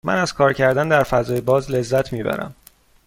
من 0.03 0.15
از 0.17 0.33
کار 0.33 0.53
کردن 0.53 0.87
در 0.89 1.03
فضای 1.03 1.41
باز 1.41 1.71
لذت 1.71 2.13
می 2.13 2.23
برم. 2.23 2.55